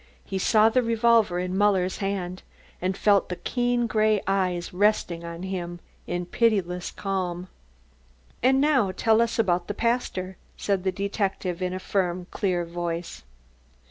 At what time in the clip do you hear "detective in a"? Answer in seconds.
10.91-11.77